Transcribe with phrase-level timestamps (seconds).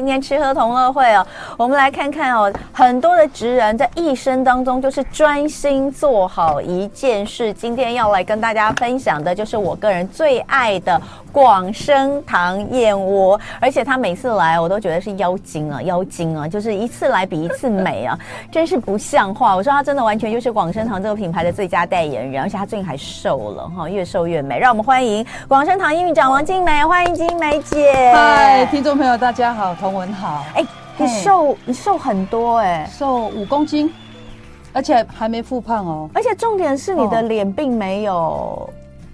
[0.00, 1.26] 今天吃喝同乐会哦，
[1.60, 7.52] 我们来看看哦，很多的职人在一生当中就是专心做好一件事。
[7.52, 10.98] 今天要来跟大家分享的就是我个人最爱的
[11.30, 18.18] 广生堂燕窝，而且他每次来我都觉得是妖精啊，妖精啊，就是一次来比一次美啊，
[18.50, 19.54] 真是不像话。
[19.54, 24.58] 我说他真的完全就是广生堂这个品牌的最佳代言人，而且他最近还瘦了哈，越瘦越美。
[24.58, 28.14] 让我们欢迎广生堂营运长王静美，欢迎静美姐。
[28.14, 29.74] 嗨，听众朋友大家好。
[29.74, 30.66] 同文好，哎、欸，
[31.00, 33.90] 你瘦，你瘦很多哎、欸，瘦五公斤，
[34.72, 36.10] 而且还没复胖哦。
[36.12, 38.68] 而且重点是你的脸并没有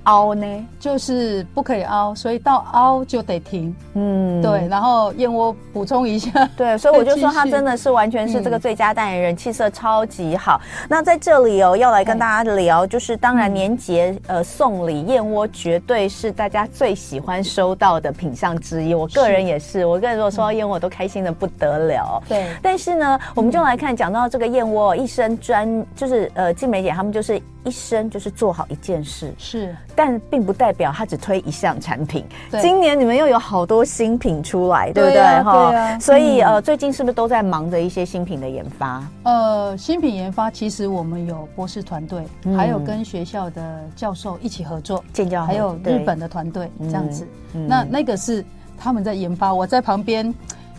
[0.06, 3.74] 凹呢，就是不可以凹，所以到凹就得停。
[3.95, 4.66] 嗯，对。
[4.69, 10.60] 然后燕窝补充一下， 对，所以我就说他真的是完全是这个最佳代言人，气、嗯、色超级好。
[10.88, 18.95] 那在这里哦，要来跟大家聊，就是当然年节、嗯、呃送礼燕窝绝对是大家最喜欢收到的品相之一。
[18.95, 22.23] 我个人也是，是我个人如果收到燕窝，我都开心的不得了。
[22.29, 22.49] 对。
[22.62, 27.43] 但是呢，我们就来看讲到这个燕窝，一生专就是呃静美姐他们就是。
[27.66, 32.24] 一生就是做好一件事，是，但并不代表他只推一项产品。
[32.62, 35.20] 今年你们又有好多新品出来，对不对？
[35.42, 35.98] 哈，对啊。
[35.98, 39.04] 所以呃，最近是不是都在忙着一些新品的研发？
[39.24, 42.22] 呃，新品研发其实我们有博士团队，
[42.56, 47.26] 还有跟学校的教授一起合作，建教，还有日本的团队这样子。
[47.52, 48.44] 那那个是
[48.78, 50.32] 他们在研发，我在旁边。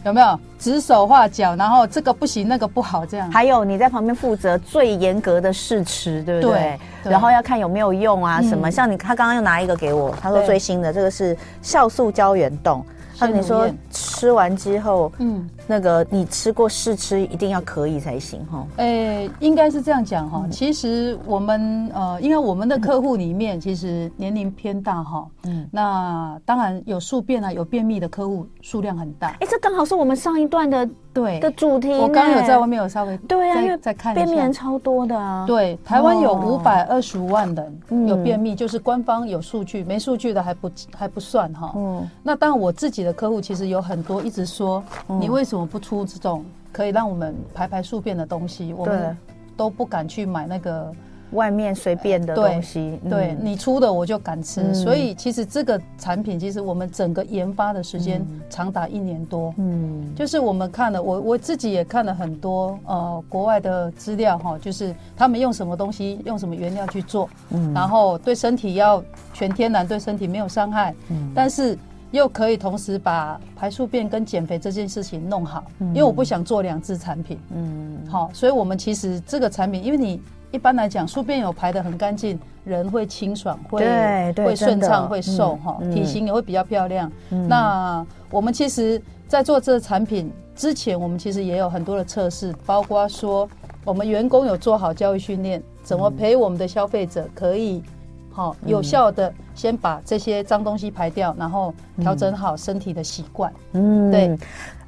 [0.07, 3.29] 有没有指手画脚，然后这个不行，那个不好，这样？
[3.29, 6.79] 还有你在旁边负责最严格的试吃，对不对？
[7.03, 8.69] 对，然后要看有没有用啊，什么？
[8.69, 12.83] 嗯、像你，他刚刚又拿一个给我，他说最新的这个是酵素胶原冻。
[13.19, 18.65] 他跟你说吃完之后，嗯，那个你吃过试吃一定要可以才行哈。
[18.77, 20.45] 诶、欸，应该是这样讲哈。
[20.49, 29.27] 其实我们呃，因为我们的客户里面其实年龄偏大哈，嗯，那当然有宿便啊，有便秘的客户数量很大。
[29.27, 30.89] 哎、欸，这刚好是我们上一段的。
[31.13, 35.47] 对的主题，我刚刚有在外面有稍微对啊，因为在看便秘人超多的啊。
[35.47, 41.73] 对，台湾有五百二十五万人有便秘，就是官方有数据，没数据的还不还不算哈。
[41.75, 44.83] 嗯，那当然我自己的客户其实有很多一直说，
[45.19, 48.73] 你为什么不出这种可以让我们排排宿便的东西？
[48.73, 49.17] 我们
[49.55, 50.93] 都不敢去买那个。
[51.31, 59.53] 外面随便的东西，对，你出的我就敢吃，嗯，所以其实这个产品，其实我们整个研发的时间长达一年多。
[59.57, 69.03] 嗯，就是我们看了，我我自己也看了很多呃国外的资料哈，就是他们用什么东西，用什么原料去做，嗯，然后对身体要
[69.33, 71.77] 全天然，对身体没有伤害，嗯，但是
[72.11, 80.21] 又可以同时把排宿便跟减肥这件事情弄好，嗯，因为我不想做两支产品，嗯，好，所以我们其实这个产品，因为你。
[80.49, 87.11] 一般来讲，宿便有排的很干净，人会清爽，会会顺畅，会瘦哈、嗯，体型也会比较漂亮。
[87.31, 93.47] 嗯、那我们其实，在做这个产品之前，我们其实也有很多的测试，包括说
[93.83, 97.83] 我们员工有做好教育训练，怎么陪我们的消费者可以
[98.31, 103.51] 好有效的先把这些脏东西排掉，然后调整好身体的习惯。
[103.73, 104.37] 嗯，对。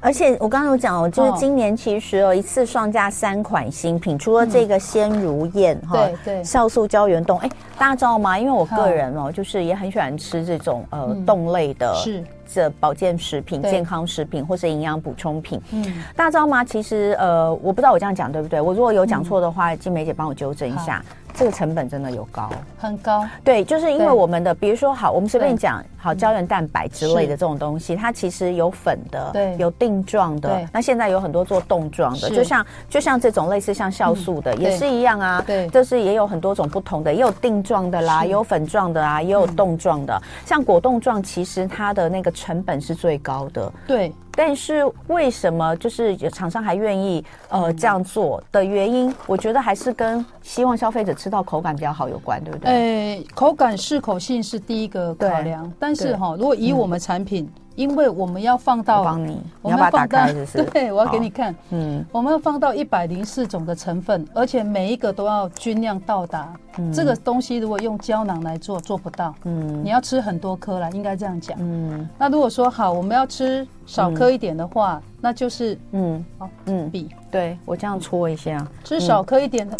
[0.02, 8.38] 而且我刚刚有讲哦，就是今年其实有一次上架三款新品，除了这个鲜如燕哈，对对，酵素胶原冻，哎，大家知道吗？
[8.38, 15.60] 因为我个人哦，就是也很喜欢吃这种呃冻类的，是这保健食品、健康食品或是营养补充品。
[15.72, 15.84] 嗯，
[16.16, 16.64] 大家知道吗？
[16.64, 18.58] 其实呃，我不知道我这样讲对不对？
[18.58, 21.04] 我如果有讲错的话，静梅姐帮我纠正一下。
[21.34, 23.26] 这个成本真的有高，很高。
[23.42, 30.60] 对，就是因为我们的，比如说好，我们随便讲，好胶原蛋白之类的这种东西，它其实有粉的，对，有定状的。
[30.72, 35.42] 那现在有很多做冻状的，就像就像这种类似像酵素的，也是一样啊。
[35.46, 40.20] 对，就是也有很多种不同的，也有定状的啦，也有粉状的啊，也有冻状的。
[40.44, 43.72] 像果冻状，其实它的那个成本是最高的。
[43.86, 44.12] 对。
[44.42, 52.72] 但是为什么就是有厂商还愿意呃这样做的原因，我觉得还是跟希望消费者吃到口感比较好有关，对不对？
[52.72, 57.46] 诶，口感适口性是第一个考量，但是哈，如果以我们产品。
[57.80, 60.64] 因为我们要放到，我帮你，你要把它打开，是是？
[60.70, 61.54] 对，我要给你看。
[61.70, 66.52] 嗯，我们要放到一百零四种的成分，而且每一个都要均量到达。
[66.76, 69.34] 嗯，这个东西如果用胶囊来做，做不到。
[69.44, 71.56] 嗯，你要吃很多颗啦，应该这样讲。
[71.58, 79.76] 嗯，那如果说好，我们要吃少颗一点的话，嗯，那就是嗯，好，嗯，比对我这样搓一下，吃少颗一点的，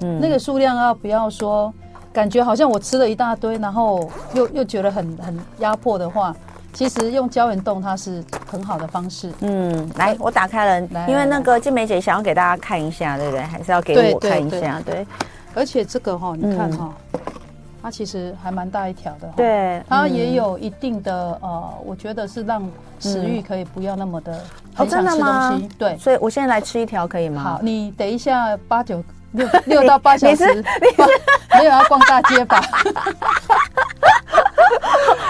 [0.00, 1.70] 嗯，那个数量要不要说，
[2.10, 6.34] 感觉好像我吃了一大堆，然后又又觉得很很压迫的话。
[6.72, 9.32] 其实用胶原冻它是很好的方式。
[9.40, 13.42] 嗯，来，我打开了，来，因为那个静美姐想要给大家看一下，对不对？
[13.42, 15.06] 还是要给我看一下，对。
[15.54, 16.94] 而且这个哈，你看哈，
[17.82, 19.28] 它其实还蛮大一条的。
[19.34, 22.62] 对，它也有一定的呃，我觉得是让
[23.00, 24.40] 食欲可以不要那么的
[24.74, 25.22] 很想吃东西。
[25.22, 25.62] 哦，真的吗？
[25.78, 27.42] 对，所以我现在来吃一条可以吗？
[27.42, 31.02] 好，你等一下八九六六到八小时，你是，你是
[31.58, 32.60] 没有要逛大街吧？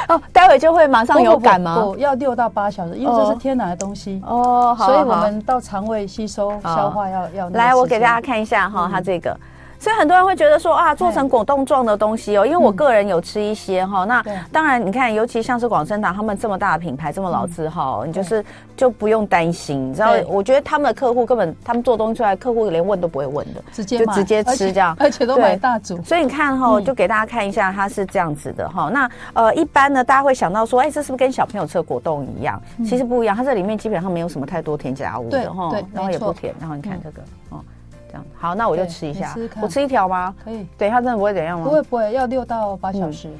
[0.08, 1.92] 哦，待会就会马上有感吗？
[1.98, 9.36] 要六到八小时，因为这是天然的东西哦，所以我们到肠胃吸收消化要要来，我给大家看一下哈，它这个。
[9.80, 14.04] 所以很多人会觉得说啊，做成果冻状的东西哦，因为我个人有吃一些哈。
[14.04, 18.44] 那当然，你看，尤其像是广生堂他们这么大的品牌，这么老字号，你就是
[18.76, 19.90] 就不用担心。
[19.90, 26.02] 你知道，我觉得他们的客户根本他们做东西出来，客户连问都不会问的，直接就直接吃这样，而且都买大组。
[26.02, 28.90] 所以你看哈，就给大家看一下，它是这样子的哈。
[28.92, 32.60] 那呃，一般呢，大家会想到说，哎，这是不是跟小朋友吃的果冻一样？
[32.84, 36.52] 其实不一样，它这里面基本上没有什么太多添加物的哈，然后也不甜。
[36.58, 37.60] 然后你看这个哦。
[37.60, 37.77] 这
[38.18, 39.32] 样好，那我就吃一下。
[39.32, 40.34] 吃我吃一条吗？
[40.44, 40.66] 可以。
[40.76, 41.64] 对，它真的不会怎样吗？
[41.64, 43.28] 不会不会，要六到八小时。
[43.28, 43.38] 嗯、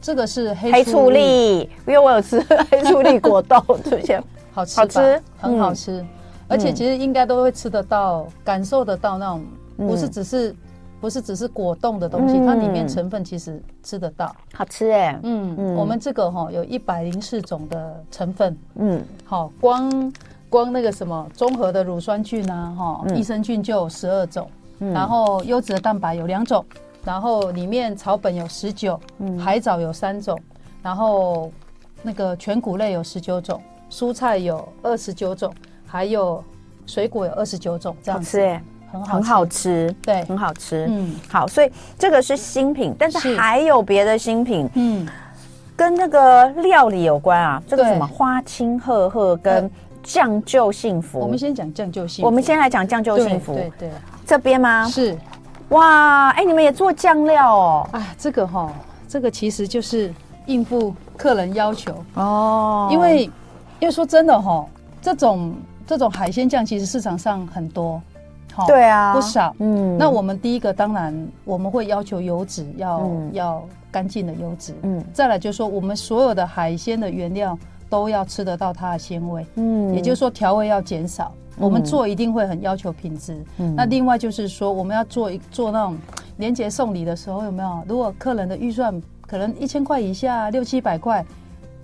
[0.00, 2.40] 这个是黑黑醋栗，因为我有吃
[2.70, 4.22] 黑醋栗果冻， 之前
[4.52, 6.00] 好吃，好吃，很好吃。
[6.00, 6.08] 嗯、
[6.48, 9.44] 而且其实应该都会吃得到，感受得到那种，
[9.76, 10.56] 不是只是，嗯、
[11.00, 15.18] 不是只是果冻的东西，嗯、它里面成分其实吃得到，好吃哎。
[15.22, 20.12] 嗯嗯，我们这个哈有一百零四种的成分，嗯，好光。
[20.52, 24.46] 光那个什么综合的乳酸菌啊，哈，益生菌就有十二种，
[24.80, 26.62] 嗯、然后优质的蛋白有两种，
[27.02, 30.38] 然后里面草本有十九，嗯，海藻有三种，
[30.82, 31.50] 然后
[32.02, 35.50] 那个全谷类有十九种，蔬菜有二十九种，
[35.86, 36.44] 还有
[36.84, 38.62] 水果有二十九种，这样吃耶，
[38.92, 45.08] 很好，很好吃，对，很好吃，嗯，好，所以这个是新品，但是还有别的新品，嗯，
[45.74, 49.70] 跟那个料理有关啊，这个什么花青褐褐跟。
[50.02, 52.26] 酱就幸福，我们先讲酱就幸福。
[52.26, 53.90] 我们先来讲酱就幸福，对对，
[54.26, 54.86] 这边吗？
[54.88, 55.16] 是，
[55.68, 57.88] 哇，哎，你们也做酱料哦？
[57.92, 58.72] 啊，这个哈，
[59.08, 60.12] 这个其实就是
[60.46, 62.88] 应付客人要求哦。
[62.90, 63.24] 因为，
[63.80, 64.66] 因为说真的哈，
[65.00, 65.54] 这种
[65.86, 68.02] 这种海鲜酱其实市场上很多，
[68.66, 69.54] 对啊，不少。
[69.60, 77.58] 嗯，那我们第一个当然我们会要求油脂要要干净的油脂，嗯，再来就是说我们所有的海鲜的原料。
[77.92, 81.30] 都要吃得到它的鲜味，嗯，也就是说调味要减少。
[81.58, 83.36] 我们做一定会很要求品质。
[83.58, 85.98] 嗯，那另外就是说，我们要做一做那种
[86.34, 87.82] 年节送礼的时候，有没有？
[87.86, 91.22] 如果客人的预算可能一千块以下，六七百块，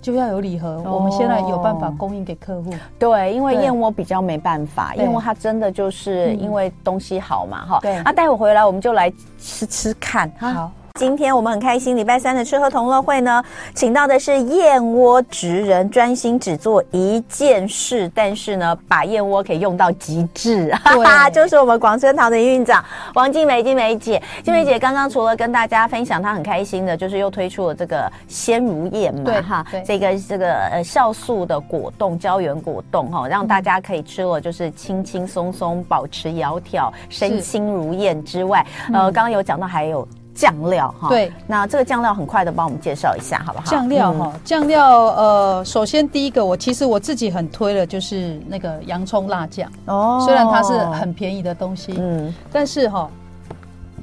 [0.01, 0.81] 就要有礼盒。
[0.83, 2.73] 我们现在有办法供应给客户。
[2.97, 7.79] 对，因为燕窝比较没办法，燕窝它真的就是因为东西好嘛，哈。
[7.83, 8.01] 对。
[8.03, 10.27] 那待会回来我们就来吃吃看。
[10.39, 10.71] 好。
[10.99, 13.41] 今天我们很开心，礼拜三的吃喝同乐会呢，
[13.73, 24.21] 请到的是燕窝职人，专心只做一件事，但是呢，把燕窝可以用到极致，哈哈， 就是我们广生堂的营运长王静梅，静梅姐。
[24.43, 40.05] 静梅姐刚刚除了跟大家分享她很开心的，就是又推出了这个鲜如燕嘛，对哈，这个这个呃酵素的果冻胶原果冻哈，让大家可以吃了就是轻轻松松，保持窈窕，身轻如燕之外，呃，刚刚有讲到还有。
[40.39, 43.65] 酱料哈，对，那这个酱料很快的帮我们介绍一下好不好？
[43.65, 49.69] 酱料哈，酱料呃，首先第一个我其实我自己很推的就是那个洋葱辣酱。
[49.87, 53.09] 哦，虽然它是很便宜的东西，嗯，但是哈，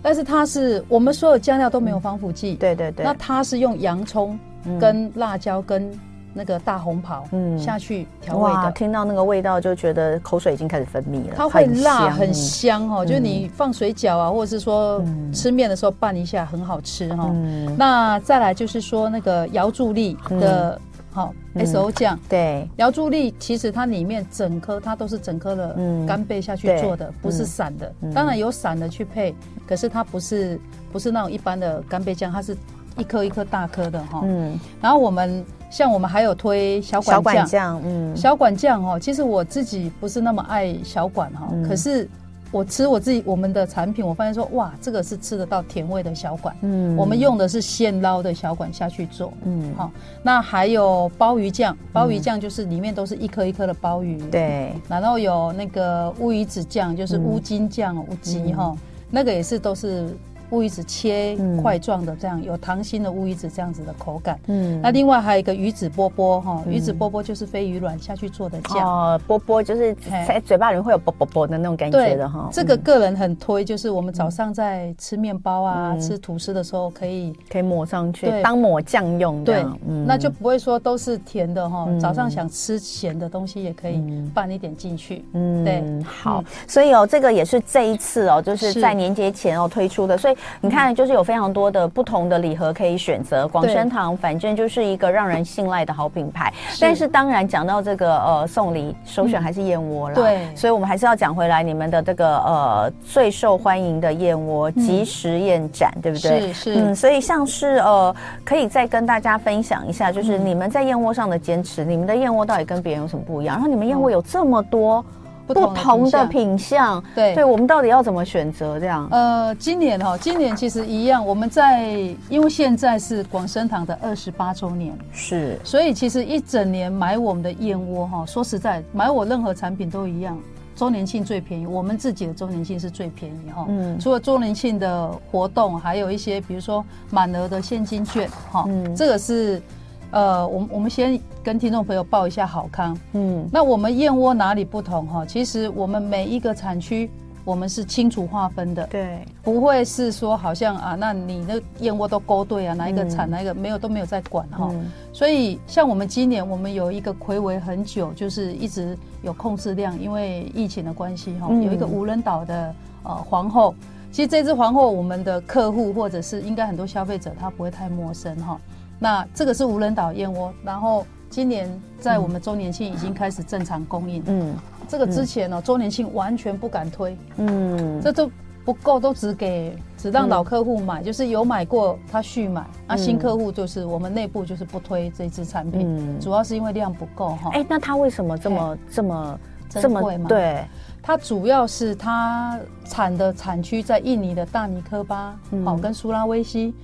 [0.02, 4.38] 但是它是我们所有酱料都没有防腐剂，对对对，那它是用洋葱
[4.78, 5.90] 跟辣椒跟。
[6.36, 11.34] 那个大红袍，嗯，下去调味的，听到那个味道就觉得口水已经开始分泌了。
[11.34, 12.86] 它会辣，很香。
[12.90, 15.02] 哦，就是你放水饺啊，或者是说
[15.32, 17.34] 吃面的时候拌一下，很好吃哈。
[17.78, 20.78] 那再来就是说那个瑶柱栗的，
[21.10, 25.74] 好 S O 酱，对，瑶柱栗其实它里面整颗它都是整颗的
[26.06, 27.90] 干贝下去做的，不是散的。
[28.14, 29.34] 当然有散的去配，
[29.66, 30.60] 可是它不是
[30.92, 32.54] 不是那种一般的干贝酱，它是
[32.98, 34.20] 一颗一颗大颗的哈。
[34.24, 35.42] 嗯，然后我们。
[35.68, 42.08] 像我们还有推小管酱，小管酱，嗯，小管酱哦，其实我自己不是那么爱小管哈，嗯、可是
[42.52, 49.90] 我吃我自己我们的产品，我发现说哇，这个是吃得到甜味的小管，嗯，我们用的是现捞的小管下去做，嗯，好，
[50.22, 58.74] 那还有鲍鱼酱，鲍鱼酱就是里面都是一颗一颗的鲍鱼，对、嗯，然后有那个乌鱼子酱，就是乌金酱，乌鸡哈，
[59.10, 60.08] 那个也是都是。
[60.50, 64.38] 乌鱼子切块状的，这样有糖心的乌鱼子这样子的口感。
[64.46, 68.86] 嗯，那另外还有一个鱼子波波哈，鱼子波波就是飞鱼卵下去做的酱。
[68.86, 69.94] 哦，波波就是
[70.26, 72.48] 在嘴巴里面会有啵啵啵的那种感觉的哈。
[72.52, 79.42] 这个个人很推，就是我们早上在吃面包啊、吃吐司的时候，可以可以抹上去，当抹酱用。
[79.42, 79.64] 对，
[80.06, 81.88] 那就不会说都是甜的哈。
[82.00, 84.00] 早上想吃咸的东西，也可以
[84.32, 85.24] 拌一点进去。
[85.32, 86.44] 嗯，对，好。
[86.68, 90.35] 所以哦，这个也是这一次哦，就是在年节前哦推出的，所以。
[90.36, 93.46] 以你看，就是有非常多的不同的礼盒可以选择。
[93.48, 96.52] 广生堂反正就是一个让人信赖的好品牌。
[96.80, 100.14] 但是当然讲到这个呃送礼，首选还是燕窝啦。
[100.14, 106.52] 对，所以我们还是要讲回来，你们的这个呃最受欢迎的燕窝即食燕盏，对不对？
[106.52, 106.74] 是是。
[106.74, 108.14] 嗯，所以像是呃，
[108.44, 113.56] 可以再跟大家分享一下，就是你们在燕窝上的坚持，你们的燕窝到底跟别人有什么不一样？
[113.56, 115.04] 然后你们燕窝有这么多。
[115.46, 117.34] 不同的品相，对。
[117.34, 118.80] 对，我们到底要怎么选择？
[118.80, 121.88] 这样，呃，今年哈，今年其实一样，我们在
[122.28, 130.38] 因为现在是广生堂的二十八周年，是，所以其实一整年买我们的燕窝哈，说实在，买我任何产品都一样，
[130.74, 133.64] 周年庆最便宜，我们自己的周年庆是最便宜哈。
[133.68, 139.62] 嗯，除了周年庆的活动，还有一些比如说满额的现金券哈，嗯，这个是。
[140.10, 142.96] 呃，我们我们先跟听众朋友报一下好康。
[143.12, 145.26] 嗯，那我们燕窝哪里不同哈？
[145.26, 147.10] 其实我们每一个产区，
[147.44, 148.86] 我们是清楚划分的。
[148.86, 154.68] 对，不会是说好像啊，那你那燕窝都勾兑啊，哪一个产哪一个没有都没有在管哈。
[154.72, 163.74] 嗯、所以像我们今年我们有一个睽违很久，就是一直有控制量，因为疫情的关系哈，有一个无人岛的呃皇后。
[164.12, 168.58] 其实这只皇后，我们的客户或者是应该很多消费者他不会太陌生哈。
[168.98, 174.22] 那这个是无人岛燕窝，然后今年在我们周年庆已经开始正常供应。
[174.26, 174.54] 嗯，
[174.88, 177.16] 这个之前呢、喔，周年庆完全不敢推。
[177.36, 178.30] 嗯，这都
[178.64, 182.66] 不够，都只给只让老客户买，就是有买过他续买。
[182.86, 187.50] 那新客户就是我们内部就是不推这支产品，主要是因为量不够哈。
[187.52, 190.28] 哎，那他为什么这么这么这么贵吗？
[190.28, 190.64] 对，
[191.02, 196.74] 它主要是它产的产区在印尼的大尼科巴，好跟苏拉威西。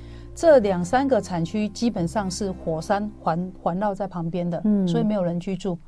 [0.43, 5.79] 这两三个产区基本上是火山环环绕在旁边的，嗯，所以没有人居住。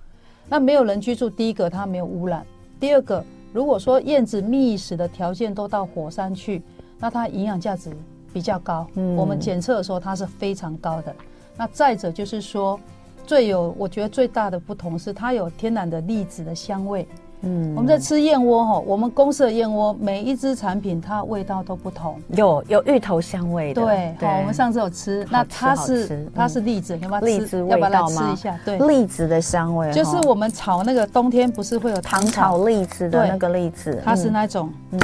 [0.49, 2.47] 那没有人居住，第一个它没有污染，
[2.79, 6.63] 第二个，如果说燕子觅食的条件都到火山去，
[7.01, 7.91] 那它营养价值
[8.33, 8.87] 比较高。
[8.95, 11.13] 嗯，我们检测的时候它是非常高的。
[11.57, 12.79] 那再者就是说，
[13.27, 17.05] 最有我觉得最大的不同是它有天然的栗子的香味。
[17.45, 28.27] 嗯，我们在吃燕窝哈，我们公司的燕窝每一只产品它味道都不同，有有芋头香味的，对，好，我们上次有吃，那它是它是栗子，要不要栗子味道吗？
[28.27, 32.65] 吃一下，对，栗子的香味，就是我们炒那个冬天不是会有糖炒？
[32.65, 34.99] 栗子的那个栗子，它是那种，嗯，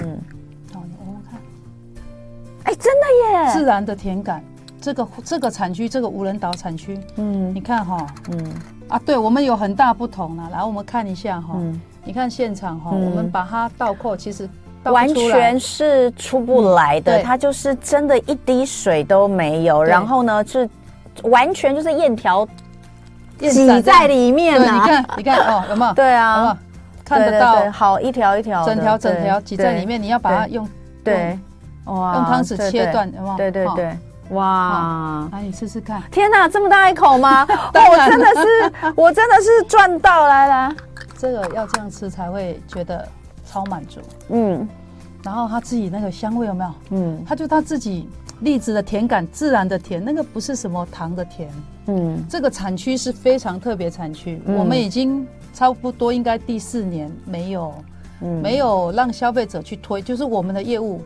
[0.72, 1.40] 好，你闻闻看，
[2.64, 4.42] 哎，真的耶，自然的甜感，
[4.80, 8.52] 这个这个产区，这个无人岛产区，嗯，你看哈，嗯，
[8.90, 11.54] 啊，对我们有很大不同了，来我们看一下哈。
[12.04, 14.48] 你看现场哈，我们把它倒扣，其实
[14.84, 19.82] 完全是出不来的，它就是真的一滴水都没有。
[19.82, 20.68] 然后呢，是
[21.24, 22.46] 完全就是燕条
[23.38, 24.74] 挤在里面啊！
[24.74, 25.92] 你看，你看哦，有没有？
[25.94, 26.56] 对啊，
[27.04, 30.02] 看得到，好一条一条，整条整条挤在里面。
[30.02, 30.66] 你要把它用
[31.04, 31.38] 对
[31.84, 33.36] 哇，用汤匙切断，有没有？
[33.36, 33.98] 对对对，
[34.30, 35.28] 哇！
[35.32, 36.02] 来，你试试看。
[36.10, 37.46] 天哪，这么大一口吗？
[37.74, 40.74] 我真的是， 我真的是赚到来了。
[41.18, 43.06] 这个要这样吃才会觉得
[43.44, 44.66] 超满足，嗯，
[45.22, 46.70] 然后他自己那个香味有没有？
[46.90, 48.08] 嗯，他就他自己
[48.40, 51.50] 栗子的甜感，自然的甜，那个不是什么糖的甜，
[51.88, 57.74] 嗯，这个产区是非常特别产区，嗯、我们已经差不多应该第四年没有，
[58.22, 61.02] 嗯，没有让消费者去推，就是我们的业务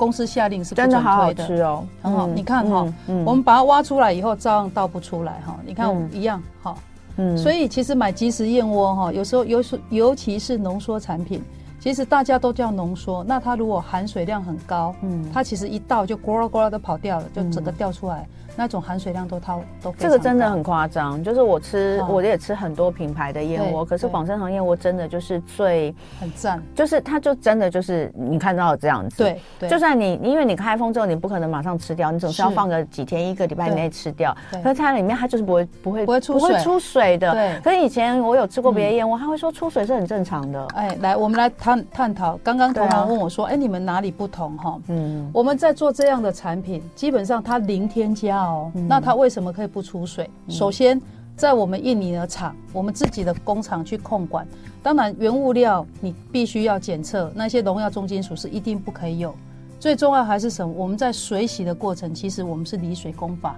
[0.00, 1.10] 公司下令是不准推的，真的。
[1.10, 2.86] 好好吃哦，很好，你看哈，
[3.26, 6.74] 我们把它挖出来以后照样倒不出来哈，你看我们一样哈。
[7.18, 11.42] 嗯，所以其实买即食燕窝哈，有时候尤尤其是浓缩产品，
[11.78, 18.26] 其实大家都叫浓缩，那它如果含水量很高，嗯，它其实一倒就咕啦咕啦的跑掉了，就整个掉出来。
[18.56, 37.32] 那种含水量都超都这个真的很夸张，就是我吃我也吃很多品牌的燕窝，可是广生堂燕窝真的就是最很赞，就是它就真的就是你看到这样子，对，就算你因为你开封之后你不可能马上吃掉，你总是要放个几天一个礼拜以内吃掉，可是它里面它就是不会不会不会出水，不会出水的。
[37.32, 40.66] 对，可是以前我有吃过别的燕窝，他会说出水是很正常的。
[40.74, 44.78] 哎，来我们来探探讨，刚刚同行问我说，哎，你们哪里不同哈？
[44.88, 48.49] 嗯，我们在做这样的产品，基本上它零添加哦，
[48.88, 49.14] 那它。
[49.14, 50.30] 为什么可以不出水？
[50.48, 50.98] 首先，
[51.36, 54.46] 在我们印尼的厂，我们自己的工厂去控管。
[54.82, 59.34] 当然，原物料你必须要检测，那些农药、重金属是一定不可以有。
[59.78, 60.72] 最重要还是什么？
[60.74, 63.56] 我们在水洗的过程，其实我们是离水工法，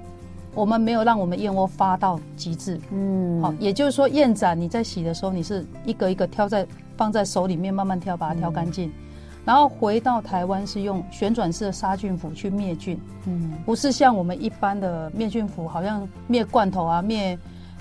[0.53, 2.81] 我们没有让我们燕窝发到极致。
[2.91, 8.89] 嗯，好，也就是说，燕盏你在洗的时候，你是一个一个挑在放在手里面慢慢挑，把它挑干净。
[8.89, 8.93] 嗯
[9.45, 12.97] 然后回到台湾是用旋转式的杀菌釜去灭菌，
[13.27, 17.39] 嗯，不是像我们一般的灭菌釜，好像灭罐头啊、灭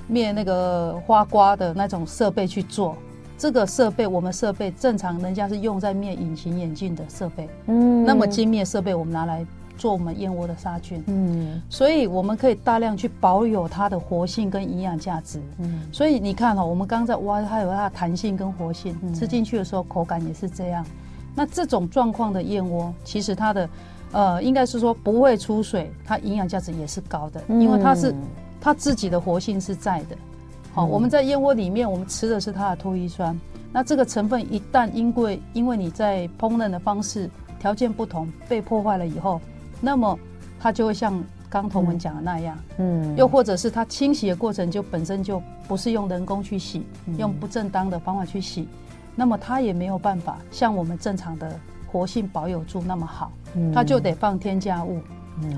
[0.08, 2.98] 灭那个花瓜的那种设备去做，
[3.38, 9.46] 这个设备，我们设备正常，人家是用在灭隐形眼镜的设备，嗯，那么精密设备我们拿来
[9.78, 20.84] 做我们燕窝的杀菌，嗯，所以我们可以大量去保有它的活性跟营养价值，嗯，所以你看哈，我们刚在挖，它有它的弹性跟活性，吃进去的时候口感也是这样。
[21.36, 23.70] 那这种状况的燕窝，其实它的，
[24.12, 28.14] 呃，应该是说不会出水，它营养价值也是高的，因为它是
[28.60, 30.18] 它自己的活性是在的。
[30.74, 33.38] 好，我们在燕窝里面，我们吃的是它的脱衣酸。
[33.74, 39.40] 那这个成分一旦因为因为你在烹饪的方式条件不同被破坏了以后，
[39.80, 40.20] 那么
[40.60, 46.86] 它就会像刚同文讲的那样，嗯，又或者是它清洗的过程就本身就不是用人工去洗，
[47.18, 48.68] 用不正当的方法去洗。
[49.16, 51.52] 那么它也没有办法像我们正常的
[51.92, 53.32] 活性保有住那么好，
[53.74, 55.02] 它就得放添加物，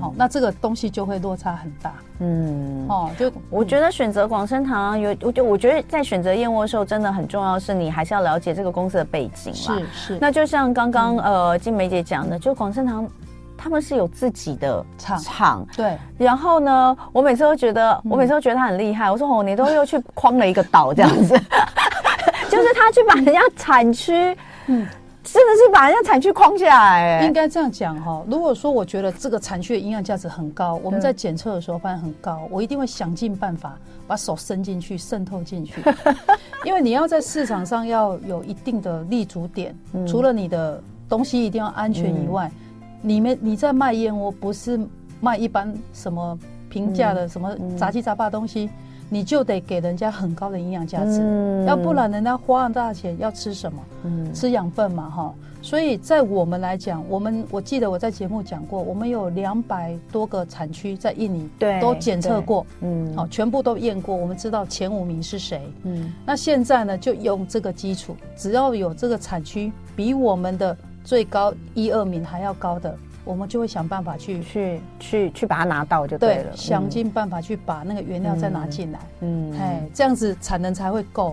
[0.00, 1.94] 好，那这个东西就会落差很大。
[2.18, 9.78] 嗯，哦，就我觉得选择广生堂有，我就我觉得在选择燕窝的时候，真的很重要是你还是要了解这个公司的背景嘛。
[9.78, 10.18] 是是。
[10.20, 13.08] 那就像刚刚呃金梅姐讲的，就广生堂
[13.56, 15.96] 他们是有自己的厂厂，对。
[16.18, 19.10] 然后呢，我每次都觉得，我每次都觉得他很厉害。
[19.10, 21.34] 我说哦，你都又去框了一个岛这样子。
[22.90, 24.12] 就是他去把人家产区，
[24.66, 24.86] 嗯，
[25.22, 27.24] 真的是把人家产区框起来。
[27.26, 28.22] 应该这样讲哈。
[28.28, 35.82] 如果说我觉得这个产区的营养价值很高，我们在检测的时候发现很高，我一定会想尽办法把手伸进去渗透进去。
[36.64, 39.74] 因为你要在市场上要有一定的立足点，
[40.06, 42.50] 除了你的东西一定要安全以外，
[43.02, 44.80] 你们你在卖燕窝不是
[45.20, 46.38] 卖一般什么
[46.68, 48.70] 平价的什么杂七杂八的东西。
[49.08, 53.78] 你就得给人家很高的营养价值，嗯、要不然人家花那么大钱要吃什么？
[54.04, 55.34] 嗯、吃养分嘛，哈。
[55.62, 66.12] 所以在我们来讲，我们我记得我在节目讲过，我们有两百多个产区在印尼，对，都检测过，嗯，好，全部都验过，我们知道前五名是谁，嗯。
[66.26, 72.94] 那现在呢，就用这个基础，只要有这个产区比我们的最高一二名还要高的。
[73.24, 81.32] 我们就会想办法去去去去把它拿到就对了，对，想尽办法去把那个原料再拿进来，嗯，哎，这样子产能才会够，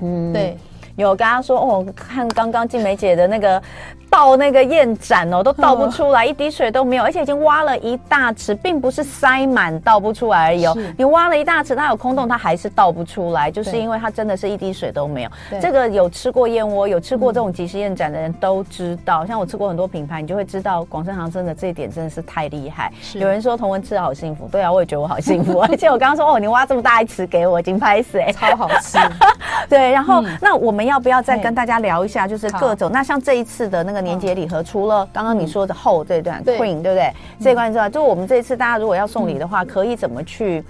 [0.00, 0.56] 嗯，对。
[0.96, 3.62] 有跟他说哦，看刚刚静梅姐的那个
[4.08, 10.76] 倒那个燕盏哦，都倒不出来，一滴水都没有，而且已经挖了一大池，并不是塞满倒不出来而已哦。
[10.96, 15.30] 你挖了一大池，它有空洞，它还是倒不出来，就是因为它真的是一滴水都没有。
[15.60, 22.90] 这个有吃过燕窝、有吃过这种即食燕盏的人都知道，像我吃过很多品牌，你就会知道广生堂真的这一点真的是太厉害。
[23.14, 25.60] 有人说同文吃的好幸福，对啊，我也觉得我好幸福。
[25.68, 28.96] 而且我刚刚说哦，你挖这么大一池给我，已经拍死哎，超好吃。
[29.68, 30.85] 对，然后那我们。
[30.86, 32.26] 要不要再跟大家聊一下？
[32.26, 37.12] 就是各种那像这一次的那个年节礼盒，除了刚刚你说的后这一段 Queen 对不对？
[37.40, 40.64] 这一关之外，就我们这一次大家如果要送礼的话，可以怎么去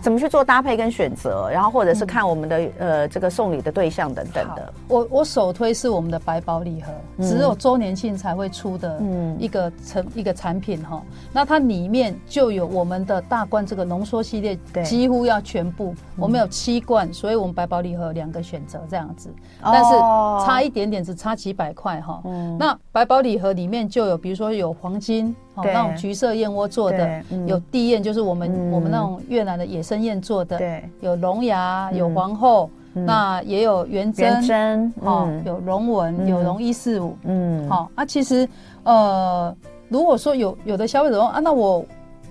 [0.00, 1.50] 怎么去做搭配跟选择？
[1.50, 4.72] 然后或者是看我们的呃这个送礼的对象等等的。
[4.88, 6.92] 我我首推是我们的百宝礼盒，
[7.24, 9.00] 只有周年庆才会出的
[9.38, 11.02] 一个成一个产品哈。
[11.32, 15.94] 那它里面就有我们的大罐这个浓缩系列，几乎要全部。
[16.16, 19.28] 我们有七罐，所以我们百宝礼盒两个选择这样子。
[19.62, 19.90] 但是
[20.44, 22.20] 差一点点，只差几百块哈。
[22.24, 30.58] 嗯，那百宝礼盒里面就有，比如说有黄金哦，那种橘色燕窝做的，有地燕，就是我们我们那种越南的野生燕做的，
[31.00, 38.48] 有龙牙，有皇后，那也有元珍，哦，有龙纹，有龙一四五，嗯，好，啊，其实
[38.82, 39.54] 呃，
[39.88, 41.84] 如果说有有的消费者说啊，那我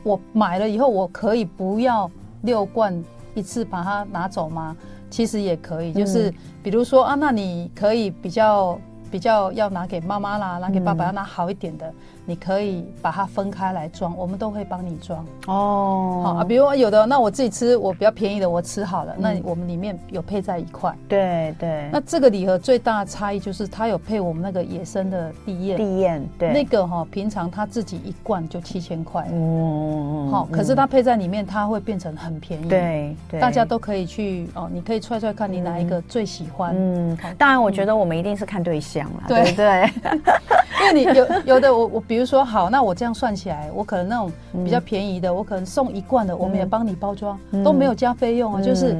[0.04, 2.10] 我买了以后，我可以不要
[2.41, 4.76] 六罐一次把它拿走吗？
[5.12, 8.80] 其实也可以，就是比如说啊，那你可以比较
[9.12, 11.93] 比较要拿给妈妈啦，拿给爸爸要拿好一点的。
[12.26, 16.22] 你可以把它分开来装，我们都会帮你装哦。
[16.24, 20.96] 好啊，比如说有的，那我自己吃我比较便宜的，我吃好了，那我们里面有配在一块。
[21.08, 21.90] 对对。
[21.92, 25.78] 那这个礼盒最大的差异就是它有配我们那个野生的地燕。
[25.78, 26.54] 地燕，对。
[26.54, 29.28] 那个哈，平常它自己一罐就七千块。
[29.32, 32.70] 哦好，可是它配在里面，它会变成很便宜。
[32.70, 33.40] 对对。
[33.40, 36.76] 大家都可以去哦，你可以踹踹看你哪一个最喜欢。
[36.78, 37.18] 嗯。
[37.38, 39.90] 当然，我觉得我们一定是看对象了，对不对？
[40.82, 44.32] 因为你有有的我我比如说好，那我这样算起来，我可能那种
[44.64, 48.96] 比较便宜的，我可能送一罐的，我们也帮你包装，都没有加费用啊，就是。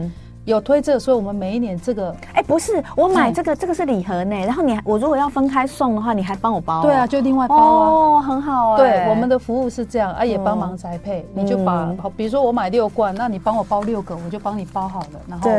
[0.46, 4.36] 有推这个，所以我们每一年这个，哎，不是我买这个，这个是礼盒呢。
[4.40, 6.82] 然后你我如果要分开送的话，你还帮我包？
[6.82, 8.76] 对啊，就另外包哦，很好。
[8.76, 11.24] 对，我们的服务是这样，啊，也帮忙宅配。
[11.34, 15.52] 你就把，比如说我买六罐，那你帮我包六个，我就帮你包好了，然后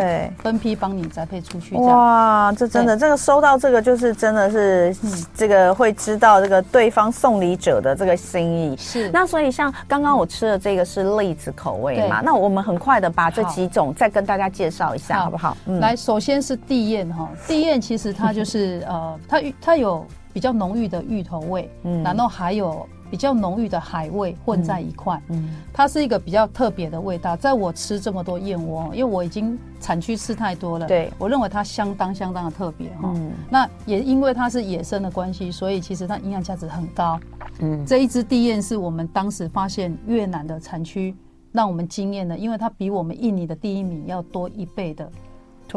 [0.42, 1.76] 分批帮你宅配出去。
[1.76, 4.96] 哇，这真的，这个收到这个就是真的是
[5.32, 8.76] 这个会知道这个对方送礼者的这个心意。
[8.76, 9.08] 是。
[9.12, 14.71] 那所以像刚刚我吃的这个是栗子口味嘛，那我们很快的把这几种再跟大家介绍。
[14.72, 15.56] 绍一下好不好？
[15.66, 22.88] 嗯、来，首先是地燕哈，地燕其实它就是 呃，它它有比较浓郁的芋头味，嗯，然后还有。
[23.12, 27.36] 比较浓郁的海味混在一块，嗯，它是一个比较特别的味道。
[27.36, 33.12] 在我吃这么多燕窝，因为我已经产区吃太多了，对，我认为它相当相当的特别哈。
[33.14, 37.20] 嗯，那也因为它是野生的关系，所以其实它营养价值很高。
[37.58, 41.14] 嗯，这一只地燕是我们当时发现越南的产区，
[41.52, 45.10] 让我们惊艳的，因为它比我们印尼的第一名要多一倍的，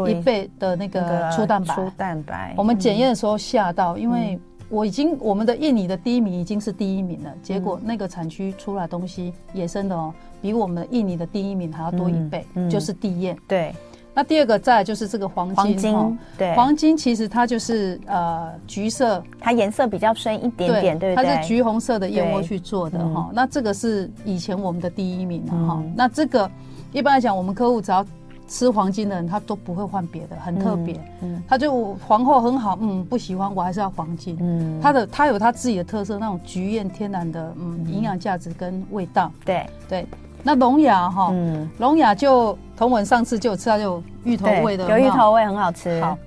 [0.08, 1.76] 一倍的那个粗蛋白。
[1.76, 4.40] 粗蛋白，我们检验的时候吓到，因为。
[4.68, 10.12] 我已经我们的印尼的第一名已经是第一名了，结果那个产区出来东西野生的哦，
[10.42, 13.38] 比我们印尼的第一名还要多一倍，就是地验。
[13.48, 13.76] 对，
[14.16, 23.30] 那第二个再来就是这个黄金，黄金哦，对，黄金其实它就是呃橘色，它颜色比较深一点点，对，对，对，它是橘红色的燕窝去做的哈。
[23.34, 25.76] 那这个是以前我们的第一名哈。
[25.78, 26.50] 嗯、那这个
[26.92, 28.04] 一般来讲，我们客户只要。
[28.48, 30.94] 吃黄金的人，他都不会换别的，很特别。
[31.24, 34.38] 嗯，他就皇后很好，嗯，不喜欢我还是要黄金。
[34.40, 39.32] 嗯，它的它有它自己的特色，那种橘燕天然的，嗯，营养价值跟味道。
[39.44, 40.06] 对对，
[40.46, 46.00] 那龙牙哈，嗯，龙雅就同文上次就有吃到有芋头味的，有芋头味很好吃。
[46.02, 46.18] 好，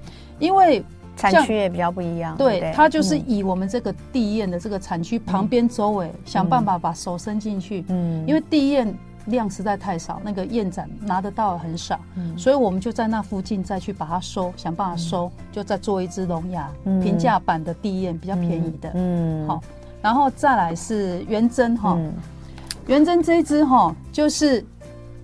[0.40, 0.84] 因为
[1.16, 2.36] 产区也比较不一样。
[2.36, 7.84] 对，它就是以我们这个地燕的这个产区旁边周围，想办法把手伸进去。
[7.88, 8.92] 嗯，因为地燕。
[9.28, 16.66] 量实在太少，那个燕盏拿得到很少，嗯、所以我们就在那附近再去把它收，想办法收，嗯、就再做一只龙牙
[17.02, 18.90] 平价版的地燕，比较便宜的。
[18.94, 19.60] 嗯，好，
[20.00, 21.98] 然后再来是元珍哈，
[22.88, 24.64] 元珍这一支哈，就是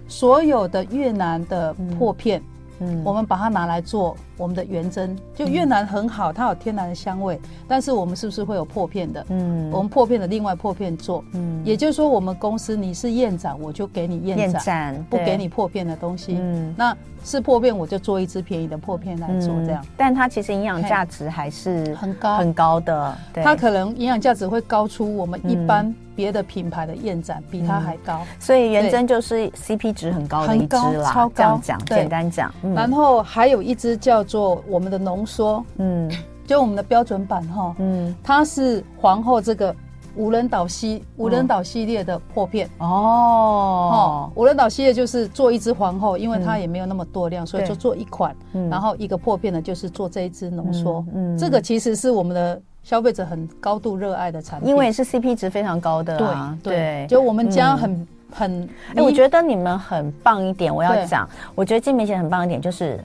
[0.07, 2.39] 所有的越南的破片。
[2.41, 2.45] 嗯
[2.81, 9.25] 嗯，我们把它拿来做我们的元珍，就越南很好，它有天然的香味，但是我们是不是会有破片的？
[9.29, 16.37] 嗯，我们破片的另外破片做，嗯，也就是说我们公司你是燕盏，我就给你燕盏，不给你破片的东西。
[16.37, 22.37] 嗯，那是破片我就做一支便宜的破片来做这样，但它其实营养价值还是很高。
[22.39, 25.95] 很高的，它可能营养价值会高出我们一般。
[26.15, 31.13] 别的品牌的燕盏比它还高，所以元珍就是 CP 值很高的一支啦。
[31.13, 32.53] 超高，这样讲，简单讲。
[32.75, 36.11] 然后还有一支叫做我们的浓缩，嗯，
[36.47, 39.75] 就我们的标准版哈，嗯，它是皇后这个
[40.17, 42.69] 无人岛系无人岛系列的破片。
[42.79, 48.35] 哦，无人岛系列就是做一支皇后，因为它也没有那么多量，所以就做一款，
[48.71, 52.63] 然后一个破片呢就是做这一支浓缩，嗯，这个其实是我们的。
[52.85, 56.57] 消费者很高度热爱的产品，因为是 CP 值非常高的啊。
[56.63, 63.03] 对，对，就我们家很、嗯、很，哎，我觉得你们很棒一点，我要讲，我觉得金梅姐很棒一点，就是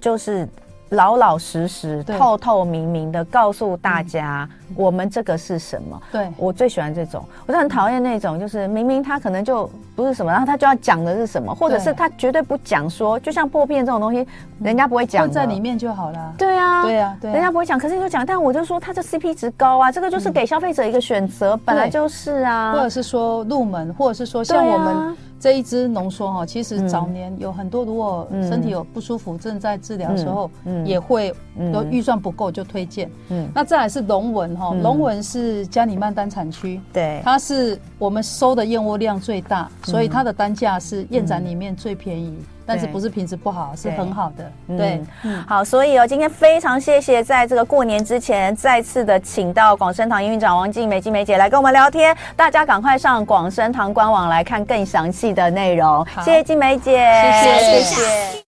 [0.00, 0.48] 就是。
[0.90, 6.00] 老老实实、透透明明的告诉大家，我们这个是什么？
[6.12, 14.26] 对，我最喜欢这种，我就很讨厌那种，就是明明他可能就不是什么，然后他就要讲的是什么，或者是他绝对不讲说，就像破片这种东西，
[14.60, 16.34] 人家不会讲，在里面就好了。
[16.38, 25.16] 对啊，对啊，对人家不会讲，可是你就讲，但我就说他这 CP 值高啊，这个就是给消费者一个选择，本来就是啊，或者是说入门，或者是说像我们。
[25.38, 30.50] 这一支浓缩哈，其实早年有很多，如果身体有不舒服，正在治疗的时候，
[30.84, 31.34] 也会
[31.72, 33.10] 有预算不够就推荐。
[33.28, 42.36] 嗯，那再来是龙纹哈，龙纹是加里曼丹产区，对，它是我们收的燕窝量最大，所以它的单价是燕盏里面最便宜。
[42.66, 44.50] 但是不是品质不好，是很好的。
[44.76, 56.04] 对，嗯，好，所以哦，今天非常谢谢，在这个过年之前再次的请到广生堂营运长王静梅静梅姐来跟我们聊天，大家赶快上广生堂官网来看更详细的内容。
[56.04, 56.22] 好。
[56.22, 57.06] 谢谢静梅姐，
[57.42, 57.80] 谢谢。
[57.80, 58.02] 谢谢。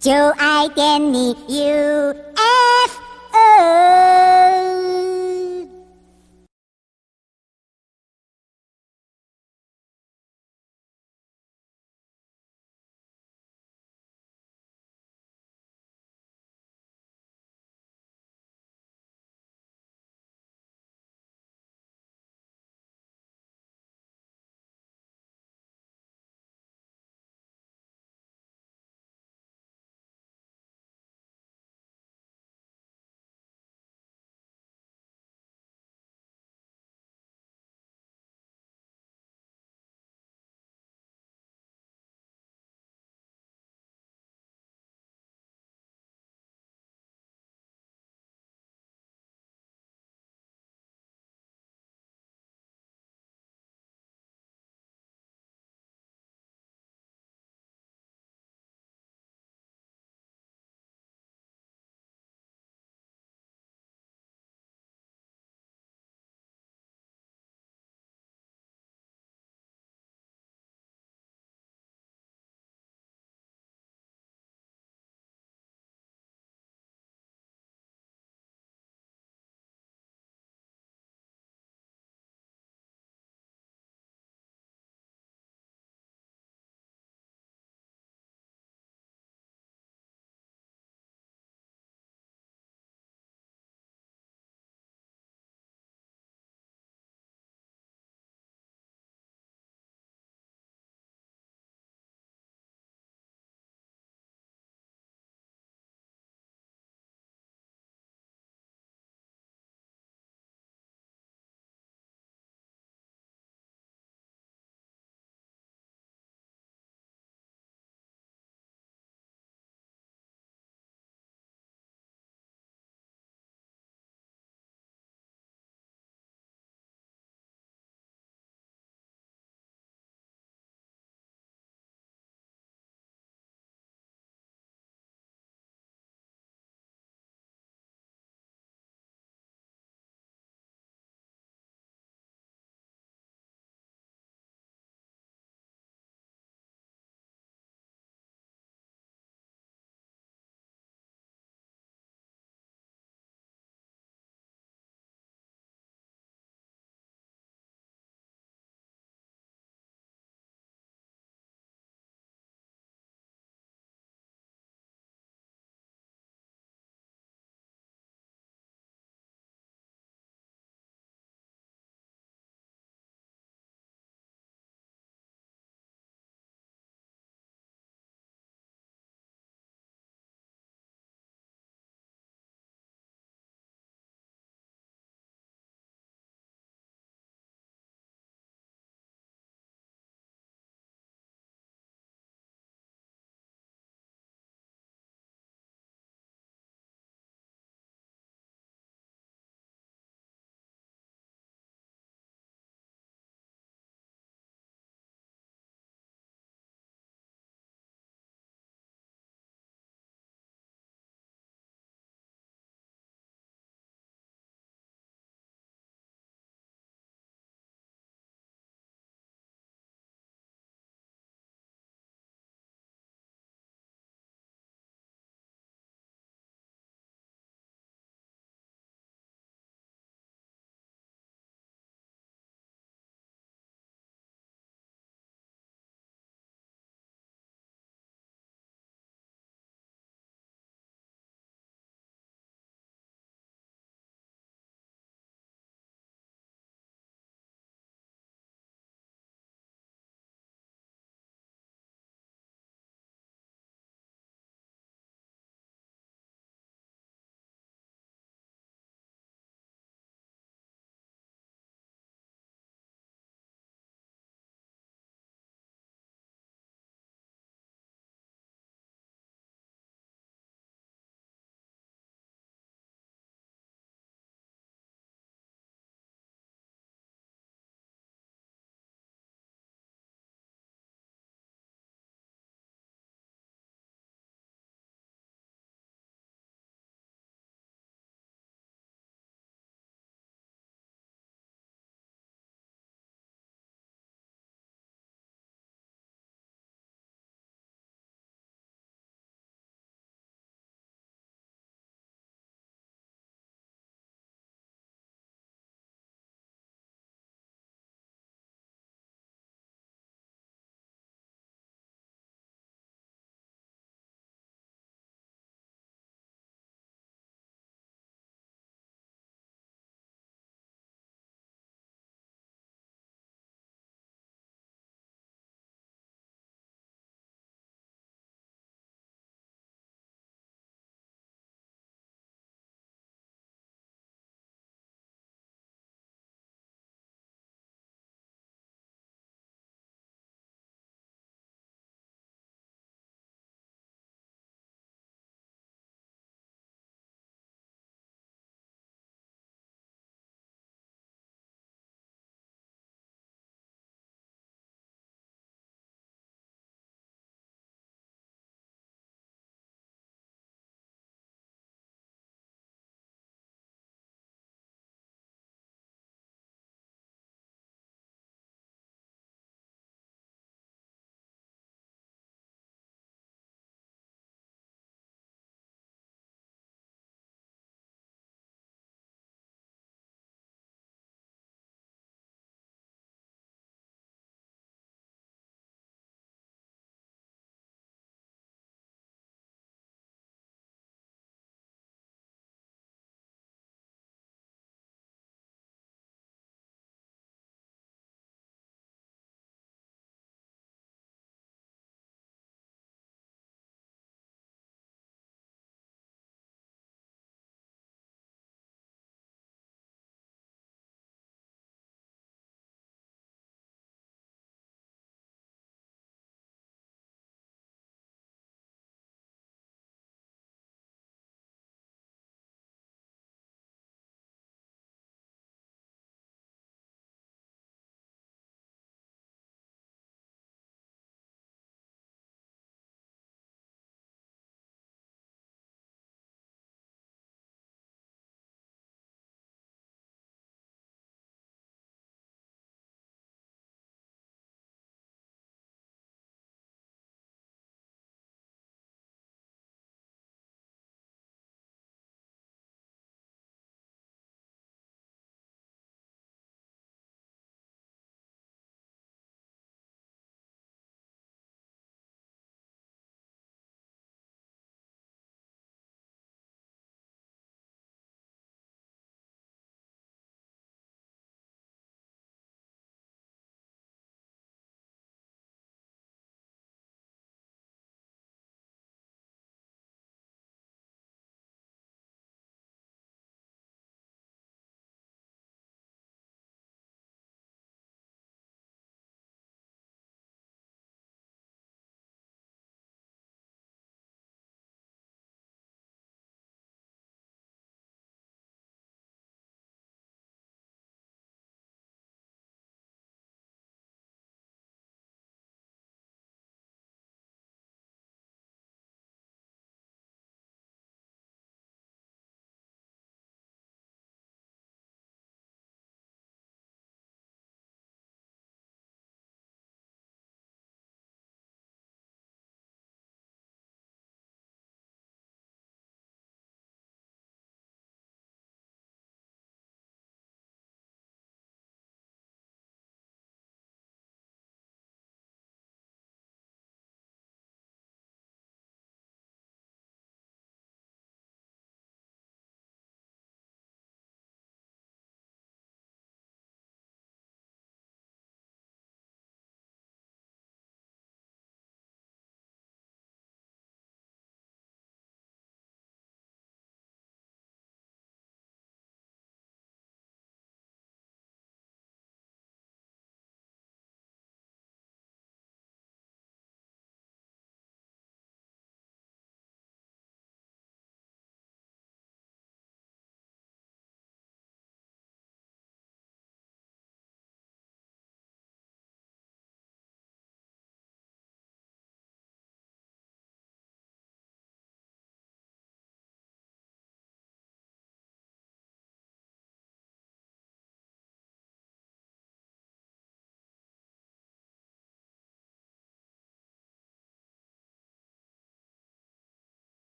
[0.00, 2.14] 就爱点你 UFO。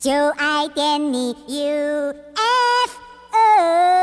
[0.00, 3.99] 就爱点你 UFO。